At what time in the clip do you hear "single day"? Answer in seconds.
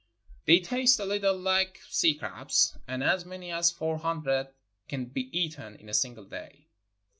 5.93-6.65